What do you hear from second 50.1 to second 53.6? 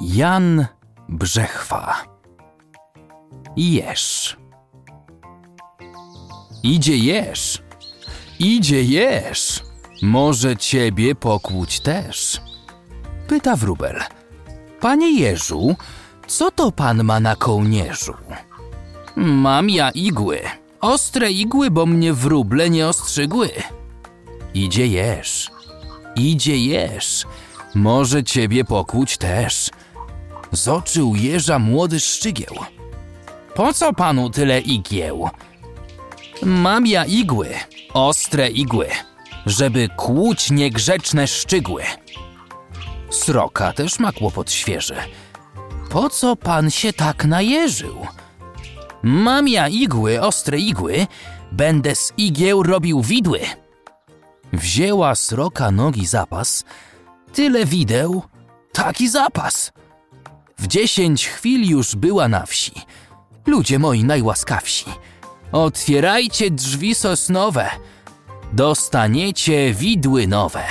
ostre igły, będę z igieł robił widły.